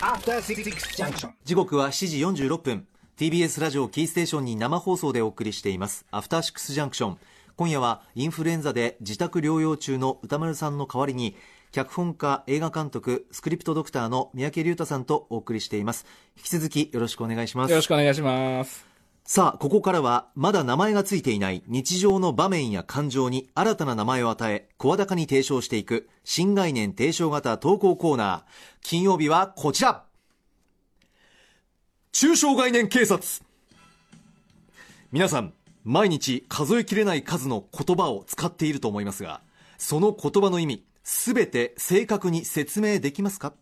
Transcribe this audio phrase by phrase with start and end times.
[0.00, 0.62] After Six
[0.94, 1.30] Junction.
[1.42, 2.86] 時刻は7時46分。
[3.16, 6.04] TBS ラジオキーステーションに生放送でお送りしています。
[6.10, 7.18] アフターシックスジャンクション
[7.56, 11.34] 今夜はインフルエンザで自宅療養中の歌丸さんの代わりに
[11.72, 16.04] 脚本家映画監督スクリプトドクターの三宅龍太さんとお送りしています。
[16.36, 17.70] 引き続きよろしくお願いします。
[17.70, 18.87] よろしくお願いします。
[19.30, 28.42] さあここからはまだ名前がついていない日常の場面や感情に新たな名前を与え声高に提唱していく新概念提唱型投稿コーナー。
[28.80, 30.04] 金曜日はこちら。
[32.10, 33.22] 抽象概念警察。
[35.12, 35.52] 皆さん
[35.84, 39.42] 毎日数えきれない数の言葉を使っていると思いますが
[39.76, 43.52] その言葉の意味すべて正確に説明できますか？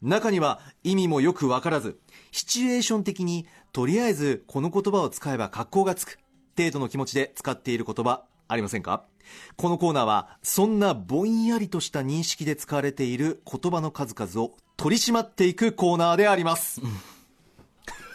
[0.00, 1.98] 中には意味もよくわからず
[2.30, 6.18] シチュエーション的にとりあえずこの言葉を使えば格好がつく。
[6.56, 9.04] 程度の気持ちで使っている言葉ありませんか？
[9.56, 16.80] このコーナーはそんなぼんやりとした認識で使われている言葉の数々を取り締まっていくコーナーであります。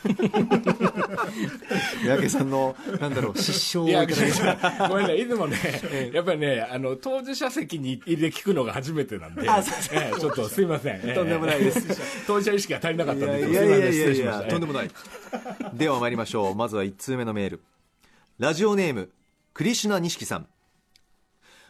[2.03, 4.41] 三宅さんのなんだろう失笑をいただきまし
[4.77, 10.95] たごめんね、いつもね、やっぱりね、あの、当事者席に入れ聞くのが初めてなんで、ちょっとすいません。
[10.97, 12.25] ええとんでもないです。
[12.27, 14.91] 当事者意識が足りなかったんで、いやいやいやいやとんでもない。
[15.73, 16.55] では参りましょう。
[16.55, 17.61] まずは1通目のメール。
[18.39, 19.09] ラジオネーム
[19.53, 20.47] クリシュナ錦さん。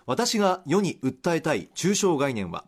[0.06, 2.66] 私が世に訴えたい抽象概念は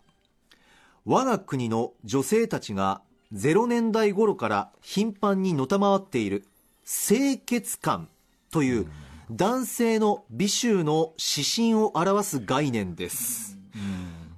[1.05, 3.02] 我が国の女性たちが
[3.36, 6.45] 0年代頃から頻繁にのたまわっている
[6.86, 8.08] 清潔感
[8.50, 8.88] という
[9.30, 13.58] 男性の美醜の指針を表す概念です。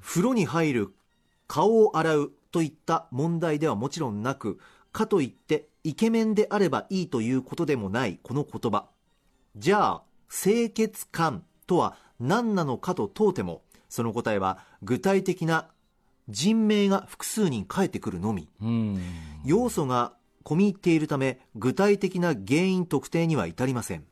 [0.01, 0.95] 風呂に入る
[1.45, 4.59] 顔を洗うといった問題ではもちろんなく
[4.91, 8.87] かといってイケメンであればいいということでもないこの言葉。
[9.55, 15.67] じゃあ清潔感とは何なのかと問うてもその答えは具体的な
[16.29, 18.49] 人名が複数人返ってくるのみ。
[18.61, 19.01] うん。
[19.45, 24.05] 要素が込み入っているため具体的な原因特定には至りません。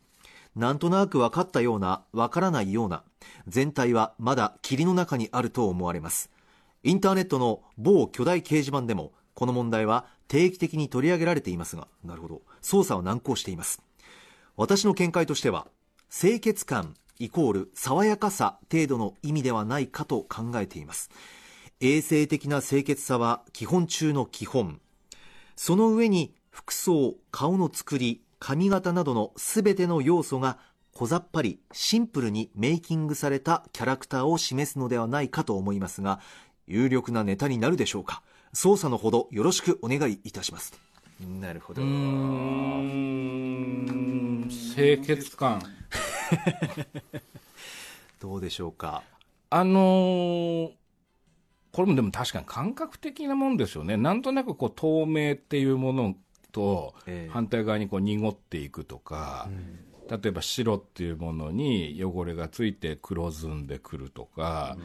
[0.55, 3.03] なんとなく分かったような分からないような
[3.47, 6.29] 全体はまだ霧の中にあると思われます。
[6.83, 12.41] インターネットの某巨大掲示板でもこの問題は定期的に取り上げられていますがなるほど。
[12.61, 13.81] 捜査は難航しています。
[14.57, 15.67] 私の見解としては
[16.09, 21.09] 清潔感イコール爽やかさ程度の意味ではないかと考えています
[21.87, 24.81] 衛生的な清潔さは基本中の基本。
[25.55, 30.57] その上に服装顔の作り髪型などの全ての要素が
[30.93, 36.19] 小ざっぱりシンプルにメイキングされたキャラクターを示すのではないかと思いますが
[36.67, 38.23] 有力なネタになるでしょうか？
[38.53, 40.73] 捜査のほどよろしくお願いいたします。
[41.39, 41.81] なるほど。
[41.81, 45.61] うーん、清潔感。
[48.19, 49.03] どうでしょうか？
[49.49, 50.71] あのー
[51.75, 53.97] これもでも確かに感覚的なもんですよね。
[53.97, 56.15] なんとなくこう透明っていうもの
[56.53, 59.49] とええ反対側にこう濁っていくとか、
[60.09, 64.77] 例えば白っていうものに汚れがついて黒ずんでくるとか、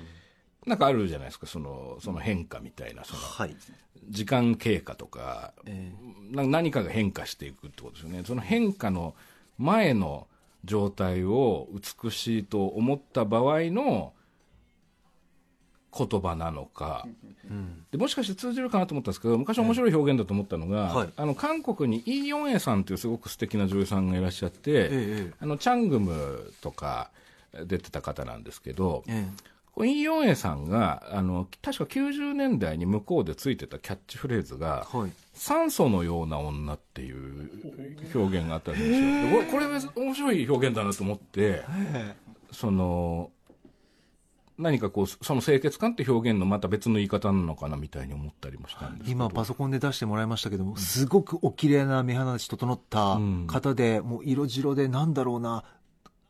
[0.67, 3.57] なんかあるじゃないですか、その、その変化みたいな、その、はい
[4.09, 5.55] 時間経過とか、
[6.33, 8.25] 何かが変化していくってことですよね。
[8.27, 9.15] その変化の
[9.59, 10.27] 前の
[10.65, 11.69] 状態を
[12.03, 14.13] 美しいと思った場合の
[15.97, 17.07] 言葉なのか、
[17.91, 21.09] でもしかして通じるかなと思ったんですけど昔面白い表現だと思ったのが、はい。
[21.17, 27.11] あの韓国にイ・ヨンエさんというすごく素敵な女優さんがいらっしゃって、ええあのチャングムとか
[27.67, 29.27] 出てた方なんですけど、え
[29.73, 35.13] これイ・ヨンエさんがあの確か90年代に向こうでついてたキャッチフレーズが、はい。
[35.35, 37.51] 酸素のような女っていう
[38.15, 39.41] 表現があったんですよ。
[39.41, 41.63] でこれこれ面白い表現だなと思って、
[42.53, 43.31] その、
[44.61, 49.11] 何かこう、その清潔感って表現のまた別の言い方なのかなみたいに思ったりもしたんです。
[49.11, 55.65] 今パソコンで出してもらいましたけども、すごくお綺麗な目鼻立ち整った方で、もう色白でなんだろうな、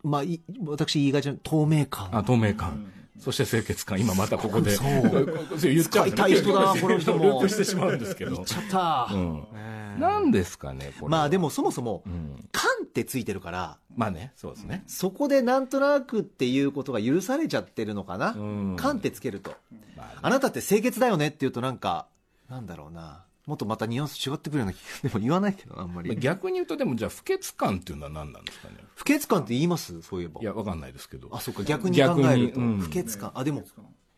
[0.03, 2.09] まあ、い私言いがちな透明感。
[2.17, 2.93] あ、透明感。
[3.19, 4.01] そして清潔感。
[4.01, 4.71] 今またここで。
[4.71, 8.47] そう言っちゃうんです使いたい人だなこの人もループしてしまうんですけど言っ。
[8.47, 9.15] ちゃった。
[9.15, 11.11] うんええなんですかね、これ。
[11.11, 12.49] まあでもそもそも、うん。
[12.53, 14.83] 感ってついてるから、まあね、そうですね。
[14.87, 18.33] そこでなんとなくっていうことが許されちゃってるのかな？
[18.33, 19.55] うん感ってつけると。
[19.97, 22.09] まあねあなたって清潔だよねって言うとなんか、
[22.49, 23.25] なんだろうな。
[23.47, 26.15] もっとまたニュアンス違ってくるような気が、でも言わないけど、あんまり。
[26.17, 28.75] 逆に言うと、でもじゃあ、不潔感っていうのは何なんですかね？
[28.95, 30.03] 不潔感って言います？
[30.03, 30.41] そういえば。
[30.41, 31.29] いや、わかんないですけど。
[31.33, 32.61] あ、そうか、逆に考えると。
[32.61, 33.33] 不潔感。
[33.35, 33.63] あ、でも、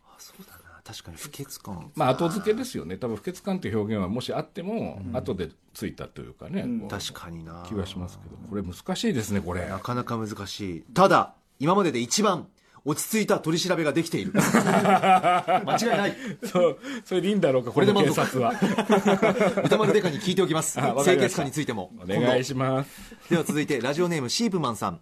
[0.05, 0.62] あ、そうだな。
[0.83, 1.17] 確かに。
[1.17, 1.91] 不潔感。
[1.95, 2.97] まあ、後付けですよね。
[2.97, 7.63] 多分、不潔感という表現はもしあっても、後でついたというかね、こう確かにな。
[7.67, 8.35] 気がしますけど。
[8.49, 9.65] これ難しいですね、これ。
[9.65, 10.83] なかなか難しい。
[10.93, 12.47] ただ、今までで一番
[12.85, 14.33] 落ち着いた取り調べができている。
[14.35, 16.17] 間違いない。
[16.43, 18.51] そうそれでいいんだろうかこれで警察は。
[19.63, 20.77] 歌丸デカに聞いておきます。
[21.03, 21.91] 清潔感についても。
[22.01, 23.15] お願いします。
[23.29, 24.99] では続いてラジオネームシープマンさん。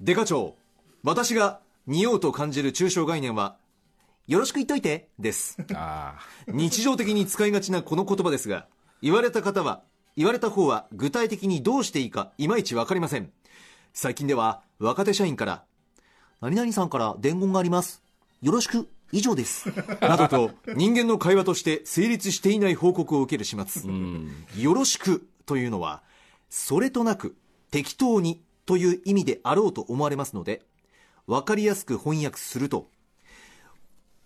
[0.00, 0.56] デカ長
[1.02, 3.56] 私が匂うと感じる抽象概念は
[4.28, 5.56] よろしく言っといてです。
[6.48, 8.66] 日常的に使いがちなこの言葉ですが
[9.00, 9.84] 言われた方は
[10.16, 13.32] 言われた方は具体的にどうしていいかいまいち分かりません。
[13.94, 15.64] 最近では若手社員から
[16.42, 18.02] 何々さんから伝言があります。
[18.42, 19.72] よろしく以上です。
[20.02, 23.90] などと人間の会話として成立していない報告を受ける始末。
[24.58, 26.02] よろしくというのは
[26.50, 27.34] それとなく
[27.70, 30.66] 適当にという意味であろうと思われますので
[31.26, 32.90] 分かりやすく翻訳すると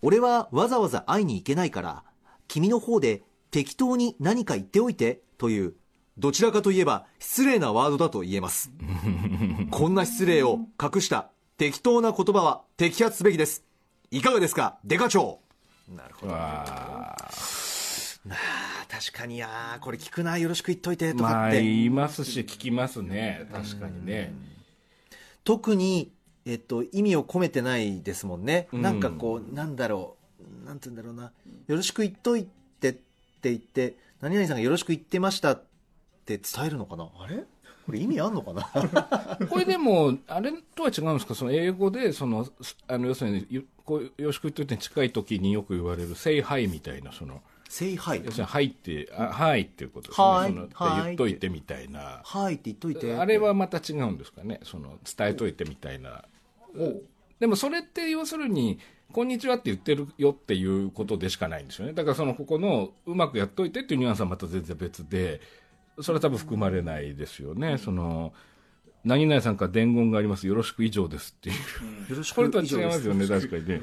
[0.03, 2.03] 俺はわざわざ会いに行けないから
[2.49, 3.23] 君の方で
[3.53, 5.75] 適当に何か言っておいてという
[6.19, 8.71] どちらかといえば失礼なワードだと言えます。
[9.71, 13.65] こんな失礼を隠した適当な言葉は摘発すべきです。
[14.11, 15.41] いかがですかデカ長。
[15.89, 16.33] なるほど。
[16.33, 16.65] な
[17.13, 17.17] あ。
[18.89, 23.49] 確かにやこれ聞くなよろしく言っといてとかって、まあ、言いますし聞きますね。
[23.53, 24.35] 確かにね。
[25.45, 26.13] 特に
[26.45, 30.17] えっと、意味を込めてないですもんね、うん、なんかこうなんだろ
[30.65, 31.33] うなんて言うんだろうな。
[31.69, 32.45] よろしく言っとい
[32.81, 33.01] てって
[33.45, 35.63] 言って何々さんがよろしく言ってましたっ
[36.27, 37.09] て伝えるのかな？
[37.19, 37.45] あれ？
[37.85, 38.63] これ意味あんのかな？
[39.51, 41.35] これでもあれとは違うんですか？
[41.35, 42.47] その英語でその
[42.87, 50.75] あの要するにこうよろしく言っといて近い時によく言われる「say hi」みたいなその「say hi」要するに「はい」って「あはい」っていうことですね、はい、そのって
[51.05, 53.15] 言っといてみたいな「はい」って言っといて。
[53.15, 54.61] あれはまた違うんですかね？
[54.63, 56.25] その伝えといてみたいな
[57.39, 58.79] でもそれって要するに
[59.13, 61.93] こんにちはって言ってるよっていうことでしかないんですよね。
[61.93, 65.41] だからそのここのうまくやっといてっていうニュアンスはまた全然別で、
[66.01, 67.77] それは多分含まれないですよね。
[67.77, 68.33] その、
[69.05, 70.47] 何々さんから伝言があります。
[70.47, 71.57] よろしく以上ですっていう。
[72.11, 73.81] よろしくこれとは違いますよね、確かにね。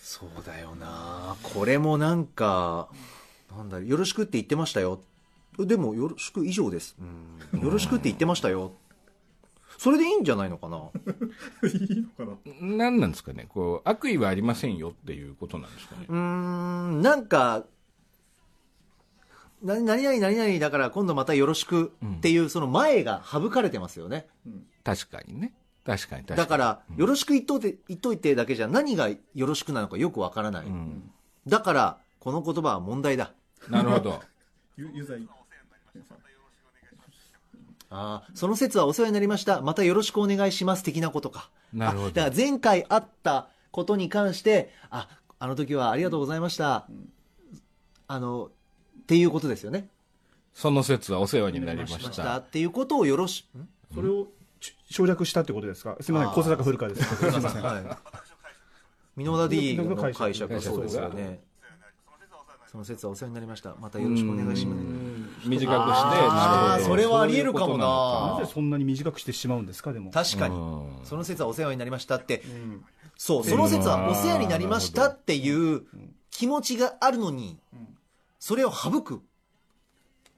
[0.00, 2.88] そうだよなこれもなんか、
[3.54, 5.02] なんだよろしくって言ってましたよ。
[5.58, 6.96] でも、よろしく以上です。
[7.52, 8.72] うん、よろしくって言ってましたよ。
[9.78, 10.76] それでいいんじゃないのかな？
[11.66, 12.52] いいのかな？
[12.60, 13.46] 何なんですかね？
[13.48, 16.06] こう悪意はありませんよっていうことなんですかね？
[16.08, 17.64] うんなんか
[19.62, 25.52] 何々何々だから今度またよろしくっていう、その前が省かれてますよね、うん、確かにね。
[25.84, 31.10] 確かにだから、よろしく言っといて言っといてだけじゃ何がよろしくなのかよくわからない、うん、
[31.46, 33.32] だからこの言葉は問題だ。
[33.68, 34.20] なるほど。
[34.76, 35.14] ユザ
[37.90, 39.60] イあその説はお世話になりました。
[39.60, 40.82] またよろしくお願いします。
[40.82, 41.50] 的なことか。
[41.72, 42.10] なるほど。
[42.10, 45.08] だから前回あったことに関してあ
[45.38, 47.10] あの時はありがとうございました、うん、
[48.08, 49.88] あのっていうことですよね。
[50.54, 52.38] その説はお世話になりました。
[52.38, 53.46] っていうことをよろし
[53.94, 54.26] それを
[54.90, 55.96] 省略したってことですか？
[56.00, 57.84] すみません小坂古川ですすみません、はい、
[59.22, 61.40] 箕輪 D の解釈はそうですよね
[62.66, 63.76] その説はお世話になりました。
[63.78, 64.82] またよろしくお願いします
[65.44, 68.38] 短くしてあそれはありえるかもな。
[68.40, 70.10] なぜそんなに短くしてしまうんですかでも。
[70.10, 70.54] 確かに。
[71.04, 72.42] その説はお世話になりましたって、
[73.16, 75.82] そうその説はお世話になりましたっていう
[76.30, 77.58] 気持ちがあるのに、
[78.38, 79.22] それを省く。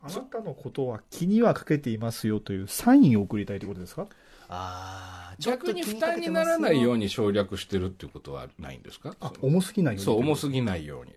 [0.03, 4.07] あなたのことは気にはかけていますよというサインを送りたいということですか？
[4.49, 9.15] あ逆に負担にならないように省略してるっていうことはないんですか？
[9.43, 10.05] 重すぎないように。
[10.07, 11.13] そう重すぎないように。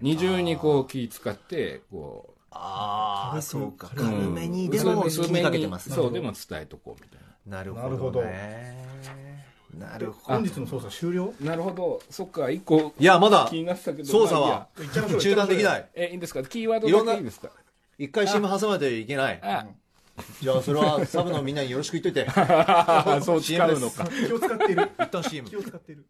[0.00, 3.90] 二重にこう気使ってこうああそうか。
[3.94, 7.58] 軽めにでも気にかけてます、そうでも伝えとこうみたいな。
[7.58, 8.22] なるほど
[9.78, 10.34] なるほど。
[10.36, 11.32] 本日の捜査終了？
[11.40, 12.02] なるほど。
[12.10, 14.66] そっか一個いやまだ気になってたけど捜査は
[15.20, 15.88] 中断できない。
[15.94, 16.42] えいいんですか？
[16.42, 17.50] キーワードだけいいですか？
[17.98, 19.40] 一回 CM 挟まないといけない。
[20.42, 22.28] じゃあそれはサブのみんなによろしく言っといて。
[23.22, 24.04] そう使うのか。
[24.06, 24.90] 気を使っている。
[24.98, 26.04] 一旦 CM 気を使っている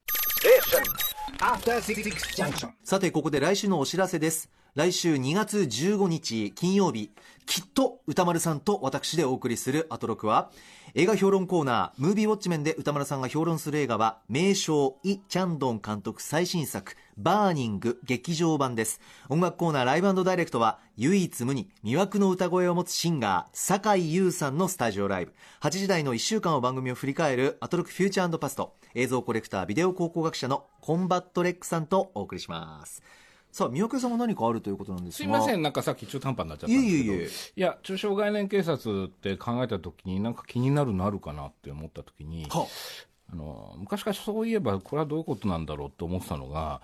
[2.83, 7.11] さてここで来週のお知らせです来週2月15日金曜日
[7.45, 10.53] きっと宇多丸さんと私でお送りするアトロクは
[10.95, 19.01] 映画評論コーナームービーウォッチメンで宇多丸さんが評論する映画は名匠イ・チャンドン監督最新作バーニング劇場版です。
[19.29, 25.35] 音楽コーナーライブダイレクトは唯一無二魅惑の歌声を持つシンガー酒井優さんのスタジオライブ。
[25.63, 28.77] 8時台の1週間を番組を振り返るアトロクフューチャーパスト。
[28.95, 33.03] 映像コレクタービデオ考古学者のコンバットレックさんとお送りします。
[33.53, 37.63] さあ三宅さんは何かあるということなんですすいませんなんかさっき中途半端になっちゃったんですけど。
[37.63, 46.81] いや中小概念警察って考えた時になんか気になるのあるかなって思った時にあの昔からそういえばこれはどういうことなんだろうと思ってたのが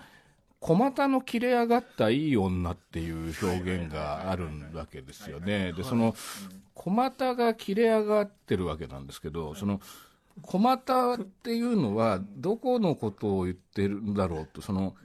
[0.59, 5.71] 小股の切れ上がったいい女っていう表現があるわけですよね。
[5.73, 6.15] で、その、
[6.73, 9.79] 小股が切れ上がってるわけなんですけど、その、
[10.41, 14.95] 駒田っていうのは、どこのことを言ってるんだろうと、その、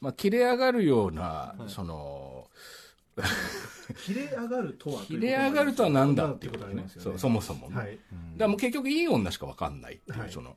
[0.00, 2.46] まあ、切れ上がるような、その、
[4.04, 7.18] 切れ上がるとは切れ上がるとは何だっていうことねなんていうことそう。
[7.18, 7.98] そもそもね、はい。
[8.36, 10.30] だもう結局いい女しか分かんないっていう、はい。
[10.30, 10.56] その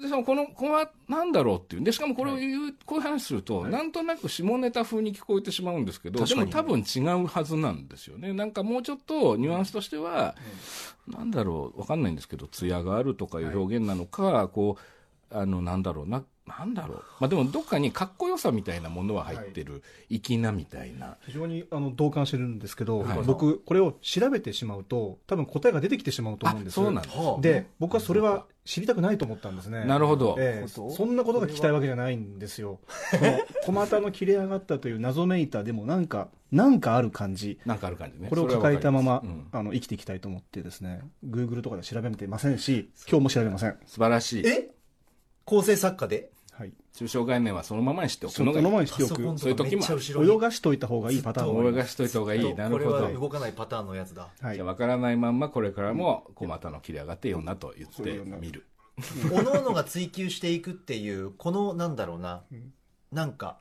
[0.00, 1.84] でそのこの子は何だろうっていう。
[1.84, 8.32] でしかもこれを言う、こういう話すると、なんとなく下ネタ風に聞こえてしまうんですけどでも多分違うはずなんですよね。
[8.32, 10.34] なんかもうちょっとニュアンスとしては、
[11.06, 14.78] なんだろう分かんないんですけど艶があるとかいう表現なのか、こ
[15.30, 16.24] うあのなんだろうな
[16.58, 21.16] なんだろう、まあ、でもどっかにかっこよさみたいなものは入ってる、粋なみたいな。
[21.26, 23.18] 非常にあの同感してるんですけど、はい。
[23.24, 26.74] 僕、これを調べてしまうと、多分答えが出てきてしまうと思うんです。
[26.74, 29.84] そうなんですはあで、僕はそれは知りたくないと思ったんですね。
[29.84, 30.68] なるほど、ええ。
[30.68, 32.78] そんなことが聞きたいわけじゃないんですよ。
[33.10, 37.58] この小股の切れ上がったという謎めいた、でもなんか、なんかある感じ。
[37.64, 38.28] なんかある感じね。
[38.28, 39.56] これを抱えたまま、それはわかりす。
[39.56, 43.70] あの生きていきたいと思ってですね、Google とかで調べてませんし、今日も調べません。
[43.70, 43.76] うん。
[43.86, 44.46] 素晴らしい。
[44.46, 44.70] え？
[45.44, 46.30] 構成作家で？
[46.52, 46.72] はい。
[46.94, 49.38] 抽象概念はそのままにしておくそののがいいままにしておく。
[49.38, 49.84] そういう時も
[50.24, 54.28] 泳がしといた方がいいパターン泳がしといた方がいいなるほどこれは動かないパターンのやつだ。
[54.40, 54.56] はい。
[54.56, 54.66] じゃあ。
[54.66, 58.66] 分からないまんまこれからも小股の切り上がってよなと言ってみる。
[59.32, 62.42] おのおのが追求していくっていうこのなんだろうな、
[63.12, 63.58] なんか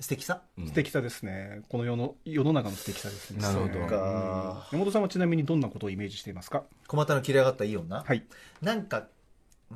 [0.00, 0.42] 素敵さ？
[0.58, 0.66] うん。
[0.66, 1.62] 素敵さですね。
[1.68, 3.40] この世の、世の中の素敵さですね。
[3.40, 3.78] なるほど。
[3.78, 4.66] うんか。
[4.72, 6.64] 山本さんはちなみにどんなことをイメージしていますか？
[6.88, 8.24] 小股の切れ上がったいい女、はい。
[8.60, 9.06] なんか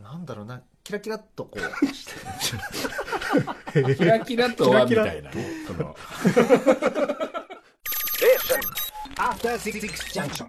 [0.03, 1.63] なんだろうなキラキラっとこう。
[3.97, 5.45] キラキラとはみたいなね。
[5.67, 5.97] その。
[9.19, 10.49] After Six Junction.